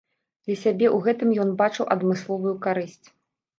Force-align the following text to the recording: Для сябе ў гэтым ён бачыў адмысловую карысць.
Для 0.45 0.55
сябе 0.61 0.87
ў 0.95 1.09
гэтым 1.09 1.35
ён 1.45 1.53
бачыў 1.61 1.85
адмысловую 1.99 2.57
карысць. 2.67 3.07